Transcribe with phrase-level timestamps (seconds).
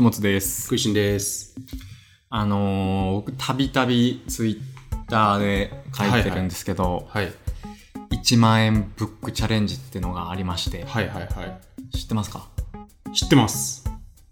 [0.00, 0.62] しもつです。
[0.62, 1.54] 食いしんです。
[2.30, 7.30] あのー、僕、たびたびツイッターで書いてるんですけど、はい。
[8.12, 11.58] 1万円ブックチャレンジっていうのがありまして、はいはいは
[11.92, 12.48] 知ってますか？
[13.12, 13.14] い。
[13.14, 13.84] 知ってます。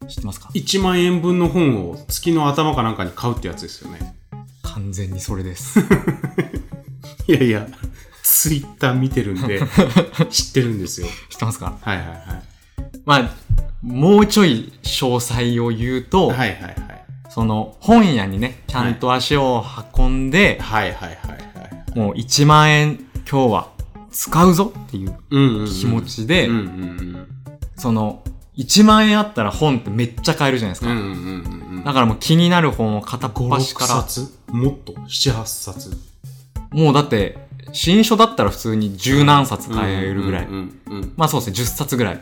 [0.08, 4.14] 知ってますか？1万円分の本を月の頭かなんかに買うってやつですよね。
[4.62, 5.80] 完全にそれです。
[7.28, 7.68] いやいや、
[8.22, 9.60] ツイッター見てるんで、
[10.30, 11.08] 知ってるんですよ。
[11.28, 11.76] 知ってますか？
[11.82, 12.18] はいはいはい。
[13.04, 13.30] まあ、
[13.82, 16.74] もうちょい詳細を言うと、はいはいはい。
[17.30, 19.64] その本屋にね、ちゃんと足を
[19.96, 21.18] 運んで、はいはいはい
[21.58, 21.98] はい。
[21.98, 22.96] もう1万円
[23.30, 23.68] 今日は
[24.10, 25.16] 使うぞっていう。
[25.66, 27.26] 気持ちで、うんうん
[27.76, 28.24] その、
[28.56, 30.92] 1万円あったら本ってめっちゃ買えるじゃないですうん。
[30.92, 31.00] うか。
[31.00, 31.84] んうんうんうん。
[31.84, 34.32] だからもう気になる本を片っ5、6端から、冊？
[34.48, 35.96] もっと ?7、8冊？
[36.72, 37.38] もうだって、
[37.72, 40.48] 新書だったら普通に十何冊買えるぐらい。
[41.16, 42.20] まあそうですね、10冊ぐらい。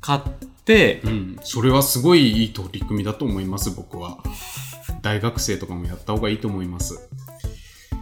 [0.00, 0.51] 買って
[1.04, 1.36] う、ん。
[1.42, 4.18] それはすごいいい取り組みだと思います、僕は。
[5.02, 7.08] 大学生とかもやった方がいいと思います。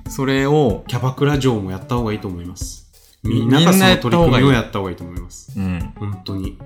[0.08, 2.91] それを、キャバクラ嬢もやった方がいいと思います。
[3.22, 5.53] みみんながその取り組みをやった方がいいと思います。
[5.56, 5.92] うん。
[5.97, 6.58] 本当に。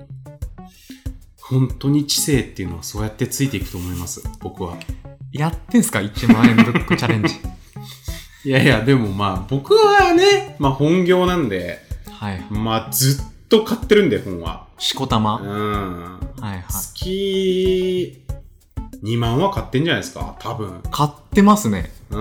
[1.40, 4.76] 本当に知性っていうのはそうやってついていくと思います、僕は。
[5.32, 7.34] やってんすか ?1 万円ブックチャレンジ。
[8.46, 12.42] いやいや、でもまあ、僕はね、まあ本業なんで、はい。
[12.50, 14.63] まあずっと買ってるんで、本は。
[14.78, 15.40] しこたま。
[15.40, 16.02] うん。
[16.40, 16.64] はいはい。
[16.68, 18.24] 月
[19.02, 20.80] 2万は買ってんじゃないですか、多分。
[20.90, 21.90] 買ってますね。
[22.10, 22.18] うん。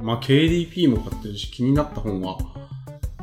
[0.00, 2.38] まあ KDP も買ってるし、気になった本は、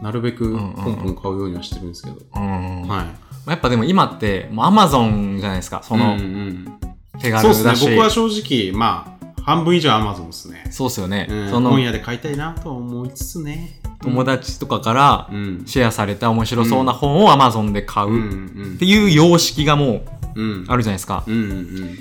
[0.02, 2.18] なるべくんうんうんポンポン買うようにはしてるんですけど。
[2.36, 2.88] うん。
[2.88, 3.50] はい。
[3.50, 5.82] やっぱでも今って、もうアマゾンじゃないですか。
[5.84, 6.80] そのうんうん
[7.20, 7.92] 手軽そうですね。
[7.96, 10.66] 僕は正直、まあ、半分以上 Amazon ですね。
[10.72, 11.28] そうっすよね。
[11.30, 13.82] うん、その本屋で買いたいなとは思いつつね。
[14.02, 15.64] 友達とかからうん。
[15.66, 20.02] シェアされた面白そうな本をアマゾンで買うっていう様式がも
[20.36, 20.66] ううん。
[20.68, 21.24] あるじゃないですか。
[21.28, 21.98] うんうん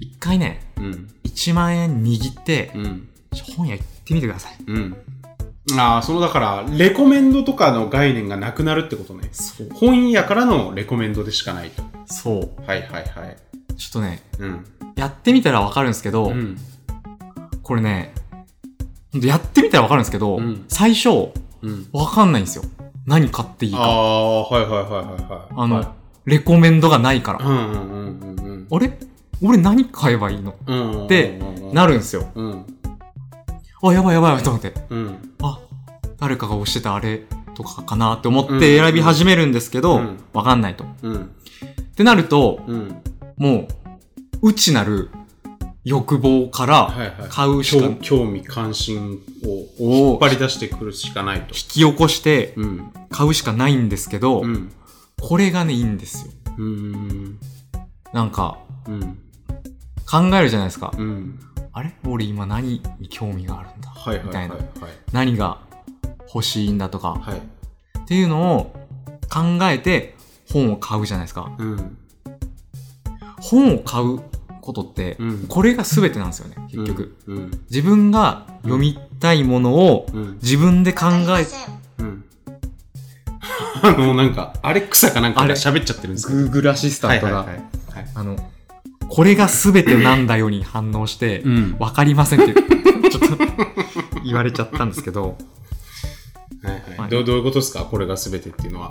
[0.00, 0.84] 一回ね、うん。
[0.84, 1.08] うん。
[1.24, 3.08] 1万円握って、うん。
[3.56, 4.56] 本屋行ってみてください。
[4.66, 4.96] うん。
[5.78, 9.30] ああ、そのだから、レコメンドとかの概念がなくなるってことね。
[9.74, 11.82] 本屋からのレコメンドでしかないと。
[12.06, 12.66] そう。
[12.66, 13.36] はいはいはい。
[13.76, 14.64] ちょっとね、うん。
[14.96, 16.56] やってみたらわかるんですけど、うん。
[17.62, 18.14] これね、
[19.14, 21.32] やってみたらわかるんですけど、うん最初、
[21.62, 21.88] うん。
[21.92, 22.64] わかんないんですよ。
[23.06, 23.78] 何買っていいか。
[23.80, 25.54] ああ、はいはいはいはいはい。
[25.56, 25.88] あの、はい
[26.26, 27.40] レコメンドがないから。
[27.42, 28.98] あれ？
[29.42, 30.54] 俺何買えばいいの？
[30.66, 30.90] うん。
[31.02, 31.08] うん。
[31.08, 31.40] で
[31.72, 32.28] なるんですよ。
[32.34, 32.66] うん。
[33.82, 34.74] あ、やばいやばいやばいと思って。
[34.90, 35.34] うん。
[35.42, 35.58] あ、
[36.18, 40.84] 誰かが押してたあれとかかなって思って選び始めるんですけど、わ、うんかんないと。
[41.02, 41.16] うん。
[41.22, 43.02] ってなると、うん。
[43.38, 43.66] も
[44.42, 45.10] う、内なる
[45.84, 47.28] 欲望からはいはい。
[47.30, 49.18] 買うしか、興引興味関心
[49.78, 51.54] をを引っ張り出してくるしかないと。
[51.54, 52.92] き起こしてうん。
[53.10, 54.72] 買うしかないんですけど、うん。
[55.20, 56.32] これがね、いいんですよ。
[56.64, 57.38] ん。
[58.12, 59.18] なんか、うん。
[60.10, 60.92] 考えるじゃないですか。
[60.96, 61.38] うん。
[61.72, 61.94] あれ？
[62.04, 63.88] 俺今何に興味があるんだ？
[63.90, 64.54] はいはいはいいみたな。
[64.54, 64.64] はい。
[65.12, 65.60] 何が
[66.34, 67.38] 欲しいんだとか、はい。
[67.38, 68.74] っていうのを
[69.32, 70.16] 考えて
[70.52, 71.52] 本を買うじゃないですか。
[71.58, 71.96] うん。
[73.40, 74.20] 本を買う
[74.60, 77.16] ことって、うんこれが全てなんですよね、結局。
[77.26, 77.50] うん。
[77.70, 80.38] 自分が読みたいものをうん。
[80.42, 81.06] 自分で考
[81.38, 81.46] え。
[83.82, 87.46] あの、 なんか、アレクサかなんかあれが喋っちゃってるんですか？Google アシスタントが、
[88.14, 88.36] あの、
[89.08, 91.76] これが全てなんだよに反応して、うん。
[91.78, 92.52] わかりませんって、
[93.10, 93.46] ちょっと
[94.24, 95.36] 言われちゃったんですけど、
[96.62, 97.10] はいははいい。
[97.10, 97.80] どうどういうことですか？
[97.80, 98.90] これが全てっていうのは。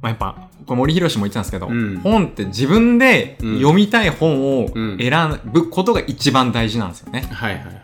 [0.00, 7.26] まあ、やっぱ、これ森博も言ってたんですけど、うん本って自分でうん読みたい本をうん選ぶことが一番大事なんですよね。
[7.32, 7.82] はいはいはい。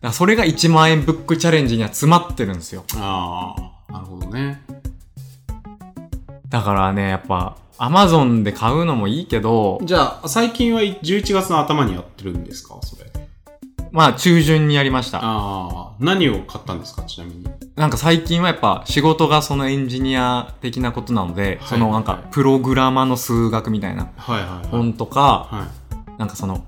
[0.00, 2.84] らそれが1万円ブックチャレンジには詰まってるんですよ。
[2.96, 3.54] あ
[3.88, 4.62] あ、なるほどね。
[6.48, 12.78] だからね、やっぱ、アマゾンで買うのもいいけど、じゃあ、最近は11月の頭にやってるんですか？
[12.82, 13.10] それ。
[13.92, 15.18] まあ中旬にやりました。
[15.22, 17.02] ああ、何を買ったんですか？
[17.04, 17.46] ちなみに。
[17.76, 24.66] なんか最近はやっぱ仕事がそのエンジニア的なことなので、いそのなんかプログラマの数学みたいなはいはいはい。
[24.66, 25.68] 本とか、は
[26.16, 26.18] い。
[26.18, 26.64] なんかその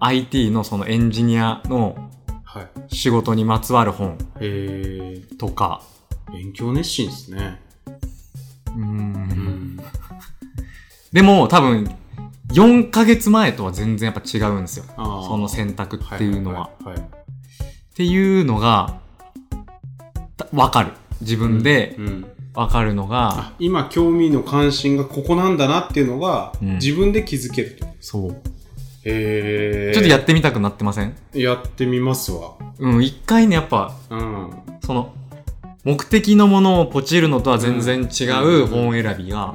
[0.00, 1.96] IT のそのエンジニアの
[2.44, 2.68] はい。
[2.88, 4.18] 仕事にまつわる本
[5.38, 5.82] とか、
[6.32, 7.60] 勉強熱心ですね。
[8.76, 9.78] うん。
[11.12, 11.94] でも多分
[12.54, 14.84] 4ヶ月前とは全然やっぱ違うんですよ。
[14.96, 16.70] その選択っていうのは。
[16.84, 19.00] っていうのが、
[20.36, 20.92] たわかる。
[21.20, 22.26] 自分でうん。
[22.54, 27.86] わかるのが、あ今興味の関心がここなんだなっていうのが、うん自分で気づけると。
[28.00, 28.32] そう。
[29.04, 29.92] へえ。
[29.94, 31.14] ちょっとやってみたくなってません？
[31.32, 32.52] やってみますわ。
[32.78, 34.50] うん、一回ね、やっぱ、うん。
[34.84, 35.14] その、
[35.84, 39.54] 目的のものをポチるのとは全然違う本選びが。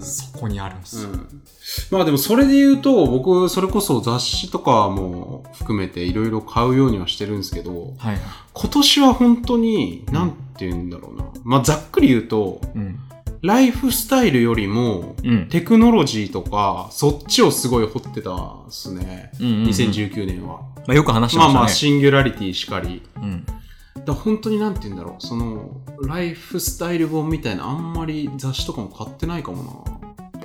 [0.00, 1.10] そこにあるんですよ。
[1.10, 1.44] うん
[1.90, 8.18] まあでもそれで言うと、僕、それこそ雑誌とかも含めていろいろ買うようにはしてるんですけど、はい。
[8.52, 11.24] 今年は本当に、なんて言うんだろうな。
[11.42, 12.98] まあざっくり言うと、うん。
[13.42, 15.48] ライフスタイルよりも、うん。
[15.48, 19.30] テクノロジーとか、そっちをすごい掘ってたっすね。
[19.40, 20.60] うんうんうん2019年は。
[20.86, 21.54] まあ、よく話してましたね。
[21.54, 23.02] まあまあ、シンギュラリティしかり。
[23.16, 23.46] うん。
[24.04, 25.26] だ本当になんて言うんだろう。
[25.26, 29.84] その、ライフスタイル本みたいな、あんまり雑誌とかも買ってないかも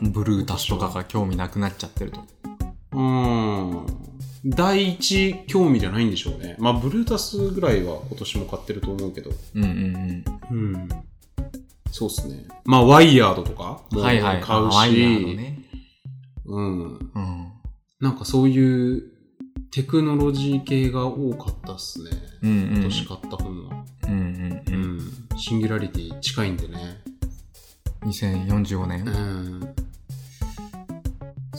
[0.02, 2.18] ブルータスとかが興味なくなっちゃってると。
[2.18, 2.26] な。
[2.94, 4.10] うーん。
[4.46, 6.56] 第一興味じゃないんでしょうね。
[6.60, 9.32] まあ、ブルータスぐらいは今年も買ってると思うけど。
[9.56, 10.90] うんうんうん。
[11.92, 12.46] そうっすね。
[12.66, 13.98] まあ、ワイヤードとかうん。
[13.98, 14.42] もはいはい。
[14.42, 15.60] 買うし、ワイヤーのね。
[16.46, 16.94] うん。
[16.94, 17.52] うん。
[18.00, 19.04] なんかそういう
[19.72, 22.10] テクノロジー系が多かったっすね。
[22.42, 22.74] うんうん。
[22.76, 23.84] 今年買った本は。
[24.08, 24.98] うんうんううん。
[24.98, 25.02] ん。
[25.38, 27.00] シンギュラリティ近いんでね。
[28.02, 29.04] 2045年？
[29.06, 29.10] う。
[29.12, 29.76] ん。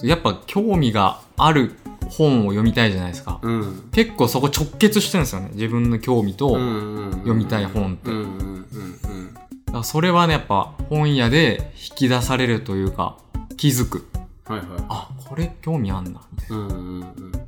[0.09, 1.73] やっぱ興味がある
[2.09, 3.39] 本を読みたいじゃないですか。
[3.43, 3.89] うん。
[3.93, 5.51] 結構そこ直結してるんですよね。
[5.53, 6.53] 自分の興味と。
[6.53, 9.35] だ読読みたい本ってうんうんうん
[9.67, 13.19] からそれはね、やっぱ本屋で引き出されるというか、
[13.57, 14.09] 気づく。
[14.49, 14.57] うん。
[14.57, 14.85] はいはい。
[14.89, 16.57] あ、これ興味あんな、みたいな。
[16.57, 17.40] うんうんうん。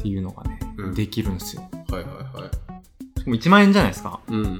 [0.00, 1.62] っていうのがね、うんできるんですよ。
[1.90, 2.12] はいはい
[2.42, 3.20] はい。
[3.20, 4.20] しかも1万円じゃないですか。
[4.28, 4.42] うん。
[4.42, 4.50] ま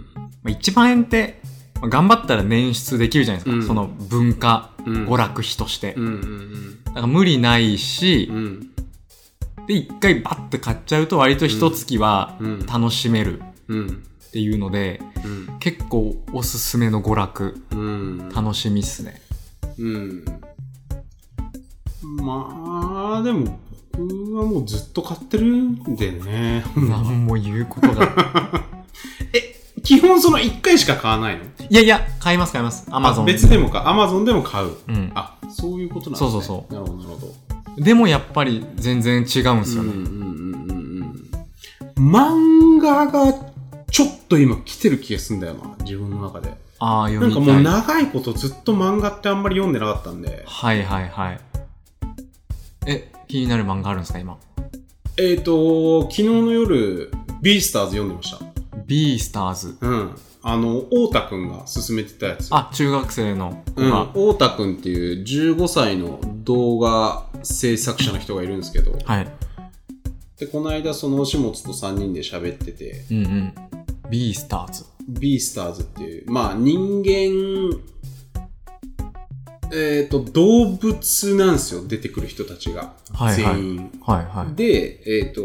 [0.44, 1.40] あ、1万円って、
[1.80, 3.56] まあ頑張ったら捻出できるじゃないですか。
[3.56, 5.94] うんその文化、うん娯楽費として。
[5.96, 8.36] うんうんだから無理ないしうん。
[8.36, 9.66] う、ん。
[9.66, 12.66] で、一回バッて買っちゃうと割と一月はうん。
[12.66, 13.86] 楽しめるうん。
[13.88, 15.58] っていうので、うん。
[15.58, 18.28] 結構おすすめの娯楽、うん。
[18.28, 19.22] 楽しみっすね。
[19.78, 20.24] うん。
[22.02, 23.58] まあ、でも、
[23.92, 26.64] 僕はもうずっと買ってるんでね。
[26.76, 28.68] 何も言うことが。
[29.82, 31.44] 基本その1回しか買わないの？
[31.44, 32.86] いやいや、買います買います。
[32.90, 33.24] アマゾン。
[33.24, 33.88] あ別でもか。
[33.88, 34.76] アマゾンでも買う。
[34.88, 35.10] うん。
[35.14, 36.30] あ、そういうことなんですね。
[36.30, 37.26] そうそうなるほど、なるほ
[37.76, 37.82] ど。
[37.82, 39.28] でもやっぱり全然違うんで
[39.64, 39.92] すよね。
[39.92, 41.20] うんうんうんうん
[41.98, 42.14] うん。
[42.14, 43.32] 漫画が
[43.90, 46.54] ちょっと今来てる気がすんだよな、自分の中で。
[46.78, 47.54] ああ、読なんかみたい。
[47.56, 50.44] もう長いことずっと漫画ってあんまり読んでなかったんで。
[50.46, 51.40] はいはいはい。
[52.86, 54.38] え、気になる漫画あるんですか今？
[55.16, 58.44] えっ、ー、と、昨日の夜、ビースターズ読んでました。
[58.86, 59.76] ビースターズ。
[59.80, 60.16] うん。
[60.42, 62.48] あの、太田くんが勧めてたやつ。
[62.50, 63.90] あ、中学生の子うん。
[63.90, 64.06] が。
[64.06, 69.28] 太田くんっていう15歳の動画制作者の人がいるんですけど、はい。
[70.36, 73.54] で、この間その始末と3人で喋ってて、うんうん。
[74.10, 74.84] ビースターズ。
[75.08, 77.78] ビースターズっていう、まあ人間、
[79.72, 82.92] えっ、と、動物なんですよ、出てくる人たちが。
[83.12, 84.00] はいはい全員。
[84.04, 84.54] はいはい。
[84.54, 85.42] で、えっ、と、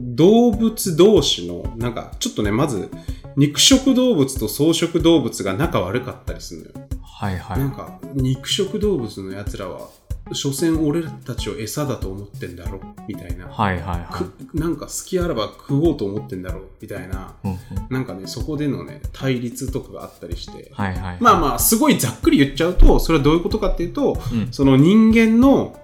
[0.00, 2.90] 動物同士の、なんか、ちょっとね、まず、
[3.36, 6.88] 肉食動物と草食動物が仲悪かったりするのよ。
[7.02, 7.58] はいはい。
[7.58, 9.88] なんか、肉食動物の奴らは、
[10.32, 13.46] 所詮俺たちを餌だと思ってんだろ、みたいな。
[13.46, 14.06] はいはいはい。
[14.12, 17.34] くなんか好きあらば食おうと思ってんだろう、みたいな。
[17.44, 17.58] うんうん
[17.90, 20.70] なんかね、そこでのね、対立とかがあったりして。
[20.74, 21.16] はいはい。
[21.20, 25.78] まあまあ、すごいざっくり言っちゃうと、それはどういうことかっていうと、うんその人間の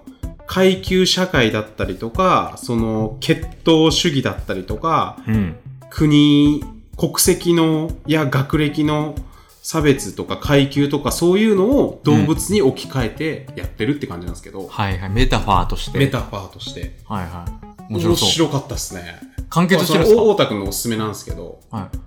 [0.47, 5.55] 階級社会だったりとか、その血統主義だったりとか、うん。
[5.89, 6.63] 国、
[6.97, 9.15] 国籍の、や学歴の
[9.67, 15.09] 差別とか階級とかそういうのを動物に置き換えてやってるって感じなんですけど、はいはい。
[15.09, 15.97] メタファーとして。
[15.97, 16.99] メタファーとして。
[17.03, 17.45] はいは
[17.89, 17.91] い。
[17.91, 18.15] 面面白。
[18.15, 19.19] 白かったっすね。
[19.49, 20.21] 完結してるんですか？
[20.21, 21.97] 大田君のおすすめなんですけど、はい。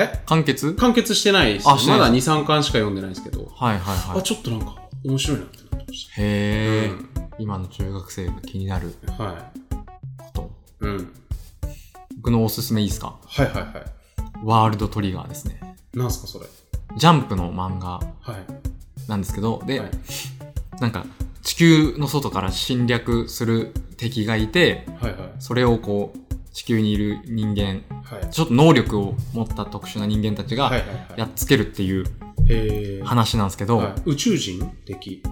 [0.00, 0.20] え？
[0.26, 0.74] 完結？
[0.74, 4.22] 完結してないしまだ2、3巻しか読んでないんですけど、はいはいはあ、い。
[4.24, 4.74] ちょっとなんか
[5.04, 7.08] 面白いなってなってましへえ、うん
[7.38, 9.12] 今の中学生が気になるた。
[9.12, 9.74] はい。
[10.18, 10.50] こと。
[10.80, 11.12] うん。
[12.16, 13.16] 僕のおすすめいいですか？
[13.24, 13.72] はいはいはい。
[14.42, 15.73] ワールドトリガーですね。
[15.94, 16.46] なんすかそれ？
[16.96, 19.08] ジャンプの漫画はい。
[19.08, 19.90] なんですけど、で、はい
[20.80, 21.06] なんか
[21.42, 25.30] 地球の外から侵略する敵がいて、はいはい。
[25.38, 28.30] それをこう、地球にいる人間、はい。
[28.30, 30.98] ちょっと能力を持った特殊な人間たちがはいはいはい。
[31.16, 35.22] やっつけるっていう話なんですけど、はい宇宙人的？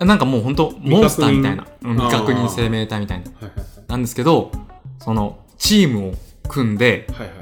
[0.00, 3.30] なんかもうほんとモンスターみたいな、うん未確認生命体みたいな。
[3.30, 3.52] はいはい
[3.88, 4.50] なんですけど、
[4.98, 6.14] そのチームを
[6.48, 7.26] 組んで、はい。
[7.28, 7.41] はいは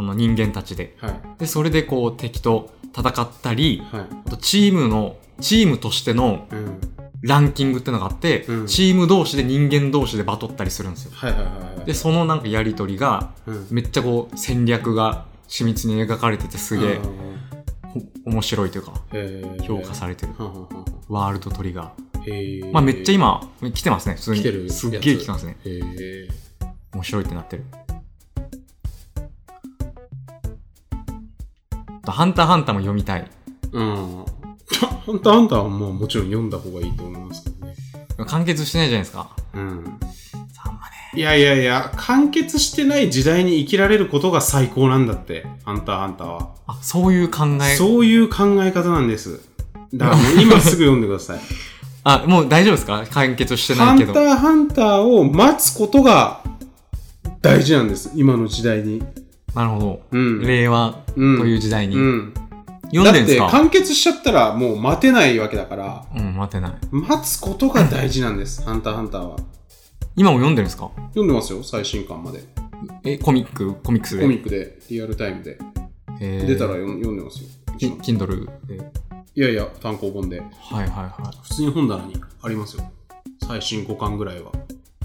[0.00, 0.96] その人間たちで。
[0.98, 1.10] はい。
[1.10, 1.20] はい。
[1.40, 4.06] で、それでこう敵と戦ったり、はい。
[4.26, 6.80] あとチームの、チームとしてのうん。
[7.22, 11.10] ランキングってのがあって、うんチーム同士で人間同士でバトったりするんですよ。
[11.14, 11.84] はいはいはいはい。
[11.84, 17.00] で、そのなんかやりとりが、うん、めっちゃこう戦略が緻密に描かれててすげえ
[18.24, 18.94] 面白いというか、
[19.64, 20.32] 評価されてる。
[21.10, 21.92] ワールドトリガ
[22.26, 22.72] へーー。
[22.72, 24.70] まあめっちゃ今、来てますね、普通に。
[24.70, 25.58] すっげえ来てますね。
[26.94, 27.64] 面白いってなってる。
[32.10, 33.30] と、ハンターハンターも読みたい。
[33.72, 34.24] うん。
[35.06, 37.74] ハンターハンターはもうもちろん読んだ方がいいと思いますけどね。
[38.26, 39.30] 完結してないじゃないですか。
[39.54, 39.60] うん。
[39.60, 40.90] あんまね。
[41.14, 46.50] いやいやいや、完結してない時代に生きられることが最高なんだって、ハンターハンターは。
[46.66, 47.74] あ、そういう考え。
[47.76, 49.40] そういう考え方なんです。
[49.94, 51.40] だからもう 今すぐ読んでください。
[52.04, 53.04] あ、もう大丈夫ですか？
[53.10, 54.30] 完結してないけどハンタ。
[54.34, 56.42] ーハンターを待つことが
[57.42, 58.12] 大事なんです。
[58.14, 59.02] 今の時代に。
[59.54, 60.02] なるほど。
[60.12, 60.40] うん。
[60.42, 61.96] 令和とうんいう時代に。
[61.96, 62.34] うん。
[62.92, 63.44] 読んでんですか？
[63.44, 66.72] だって完結しちゃったらもう待てないわけだから、うん、待てない。
[66.90, 68.62] 待つことが大事なんです。
[68.66, 69.36] ハンターハンターは。
[70.16, 70.90] 今も読んでるんですか？
[71.10, 72.42] 読んでますよ、最新刊まで。
[73.04, 74.22] え、コミック、コミックスで？
[74.22, 75.58] コミックで、リアルタイムで。
[76.20, 77.48] えー出たら読んでますよ。
[77.78, 78.76] キ Kindle で？
[79.36, 80.40] いやいや、単行本で。
[80.40, 80.48] はい
[80.80, 81.36] はいはい。
[81.42, 82.90] 普通に本棚にありますよ。
[83.46, 84.50] 最新5巻ぐらいは。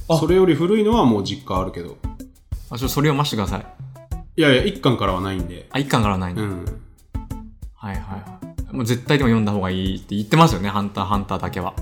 [0.10, 1.98] あそれより古いのはもう実家あるけど。
[2.72, 3.66] あ、ちょ、それを増してください。
[4.38, 5.68] いやいや、1巻からはないんで。
[5.72, 6.42] あ、一巻からないんだ。
[6.42, 6.66] うん。
[7.76, 8.40] はいはいは
[8.72, 8.76] い。
[8.76, 11.74] もう絶対でも読んだ方がいいって言ってますよね、ハンターハンターだけは。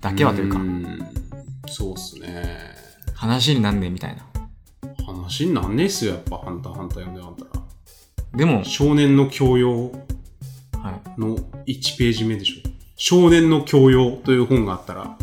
[0.00, 0.98] だけはというか、ん
[1.68, 2.58] そうっすね。
[3.14, 4.24] 話になんねえみたいな。
[5.06, 7.64] 話になんねえっすよ、やっぱ、ハンターハンター読んでなかったら。
[8.36, 9.90] でも、少年の教養
[10.80, 11.20] はい。
[11.20, 11.36] の
[11.66, 12.68] 1ページ目でしょ。
[12.96, 15.16] 少年の教養という本があったら、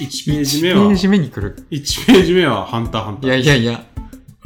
[0.00, 1.56] 1ページ目1ペは、ージ目に来る。
[1.70, 3.32] 1ページ目はハンターハンタいー。
[3.34, 3.84] やいやいや、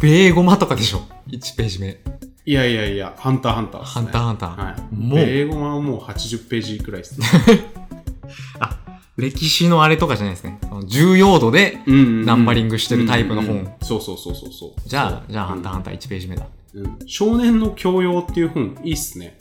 [0.00, 1.98] ベーゴマとかでしょ？1ページ目。
[2.46, 3.86] いやいやいや、ハンターハンターね。
[3.86, 4.64] ハンターハンター。
[4.70, 4.94] はい。
[4.94, 7.26] もう英語はもう80ページくらいですね。
[8.60, 8.78] あ、
[9.16, 10.58] 歴史のあれとかじゃないですね。
[10.62, 14.88] その重要度で、ナンバリングしてるタイプの本そうそうそうそうそう。
[14.88, 16.46] じゃあ、じゃあ、ハンターハンンター1ページ目だ。
[16.74, 19.36] うん少年の教養っていう本、いいっすね。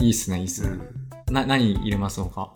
[0.00, 0.70] いいっすね、いいっすね。
[1.28, 1.34] うん。
[1.34, 2.50] な、何入れますのか？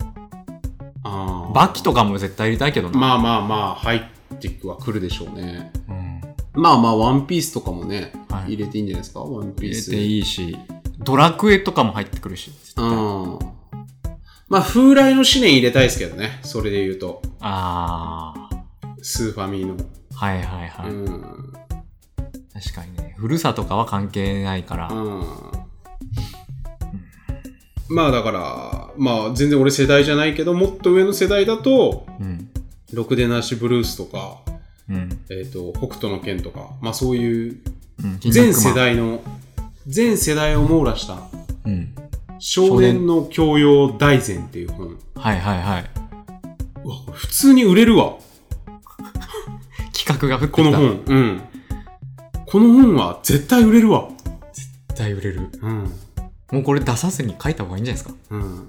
[1.03, 2.99] あーバキとかも絶対入れたいけどな。
[2.99, 4.01] まあまあまあ、入っ
[4.39, 5.71] てはくるでしょうね。
[5.87, 6.12] うん。
[6.53, 9.21] まあまあ、ワンピースとかもね、はい入れていいんじゃないですか？
[9.21, 9.89] ワンピース。
[9.89, 10.57] 入れていいし、
[10.99, 12.51] ドラクエとかも入ってくるし。
[12.77, 13.39] うん。
[14.49, 16.39] まあ、風来の思念入れたいですけどね。
[16.43, 17.21] それで言うと。
[17.39, 18.49] あ
[19.01, 19.75] スーファミの。
[19.77, 19.85] ー。
[20.13, 20.91] はいはいはい。
[20.91, 21.53] うん。
[22.53, 23.15] 確かにね。
[23.17, 24.89] 古さとかは関係ないから。
[24.89, 25.23] うん。
[27.89, 32.49] まあだから、まあ全然俺世代じゃないけど、もっと上の世代だと、うん。
[32.91, 34.42] ろくでなしブルースとか、うん。
[35.39, 37.57] えっ、と、北斗の剣とか、まあそういう
[38.03, 38.19] うん。
[38.19, 39.21] 全世代の、
[39.87, 41.17] 全世代を網羅した
[41.65, 41.93] うん。
[42.39, 44.97] 少年の教養大全っていう本。
[45.15, 45.89] はいはいはい。
[46.83, 48.15] うわ、普通に売れるわ。
[49.93, 50.47] 企画が降って。
[50.49, 51.03] この本。
[51.05, 51.41] うん。
[52.47, 54.09] この本は絶対売れるわ。
[54.53, 55.49] 絶対売れる。
[55.61, 55.91] うん。
[56.51, 58.19] もうこれ出さずに書いた方がいいんじゃないですか？
[58.31, 58.67] うん。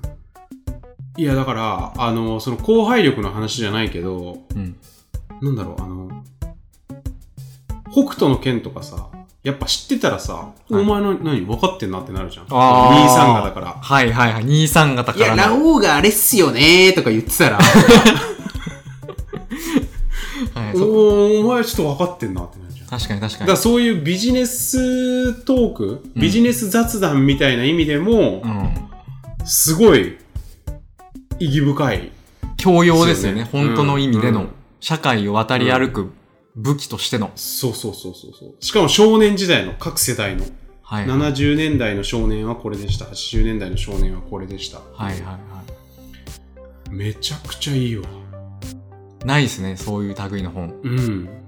[1.17, 4.77] いや、だから、あの、その後輩力の話じゃないけど、うん。
[5.43, 6.25] なんだろう、あの、
[7.95, 9.09] 北斗の剣とかさ、
[9.45, 12.47] やっぱ知ってたらさ、いお前の何分かってんなってなるじゃん。
[12.51, 13.75] あー23がだから。
[13.81, 14.45] はいはいはい。
[14.45, 15.65] 23型からの。
[15.69, 17.63] オウがあれっすよねーとか言ってたら、 は
[20.75, 22.89] い、そおーお前ちょっと分かってんなってなるじゃん。
[22.89, 23.57] 確かに確かにだから。
[23.57, 28.75] そういうビジネストーク、ビジネス雑談みたいな意味でもう、ん。
[29.45, 30.19] すごい
[31.39, 32.11] 意義深い。
[32.57, 33.45] 教養ですよね。
[33.45, 34.49] ですよね本当の意味での、うん
[34.85, 36.13] 社会を渡り歩く
[36.57, 37.31] 武器としての。
[37.35, 38.55] そうそうそうそうそう。
[38.61, 40.45] しかも少年時代の各世代の。
[40.83, 41.09] はい。
[41.09, 43.07] はい70年代の少年はこれでした。
[43.07, 44.79] 80年代の少年はこれでした。
[44.79, 45.39] はいは
[46.91, 48.05] めちゃくちゃいいわ。
[49.23, 49.27] い。
[49.27, 49.77] ないですね。
[49.77, 50.75] そういう類の本。
[50.83, 51.44] うん。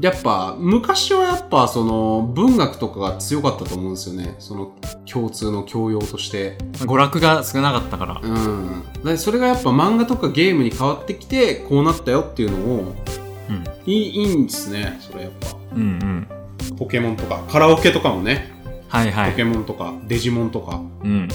[0.00, 4.36] やっぱ、昔はやっぱその文学とかが強かったと思うんですよね。
[4.38, 4.72] その
[5.10, 6.58] 共通の教養として。
[6.74, 8.20] 娯楽が少なかったから。
[8.22, 8.84] うん。
[9.02, 12.94] でそれがやっぱ漫画とかゲームに変わってきて、こうなったよっていうのを、
[13.48, 13.64] うん。
[13.86, 14.98] いいいいんですね。
[15.00, 15.56] それやっぱ。
[15.74, 16.28] うんうん。
[16.76, 18.52] ポケモンとか、カラオケとかもね。
[18.88, 19.30] はいはい。
[19.30, 21.28] ポケモンとか、デジモンとか、うん。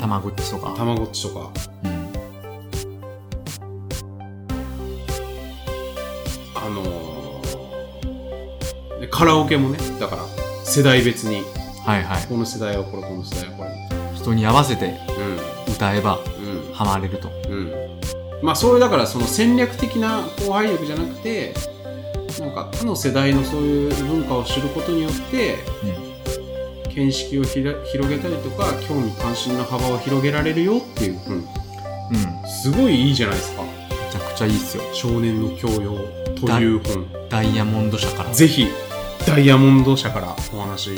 [0.00, 0.74] たまごっちとか。
[0.76, 1.50] たまごっちとか。
[1.84, 2.06] うん。
[6.56, 7.15] あの
[9.16, 10.26] カラオケもね、だから、
[10.62, 11.42] 世代別に、
[11.86, 12.26] はいはい。
[12.26, 13.70] この世代はこれ、この世代はこれ。
[14.14, 15.00] 人に合わせて
[15.66, 16.18] う歌えばん。
[16.68, 16.74] うん。
[16.74, 17.30] ハマれると。
[17.48, 17.72] うん。
[18.42, 21.54] まあ、そういう、だから、その戦略的な後輩力じゃなくて、
[22.38, 25.60] なんか、他の世代のそういう文化を知ることによって、
[26.94, 31.32] 見識をひら広げたりとか、興味関心の幅を広げられるよっていう、うん。
[31.32, 31.38] うん。
[31.38, 32.42] うん。
[32.42, 33.62] めすごいいいじゃないですか。
[34.12, 34.82] ちゃくちゃいいっすよ。
[34.92, 35.96] 少年の教養
[36.34, 37.06] という本。
[37.30, 38.30] ダイヤモンド社から。
[38.34, 38.68] ぜひ、
[39.24, 40.90] ダイヤモンド社からお話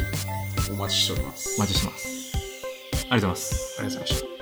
[0.70, 1.56] お待ちしております。
[1.56, 2.32] お待ちしてます。
[2.36, 3.76] ありがとうございます。
[3.78, 4.37] ありがとうございました。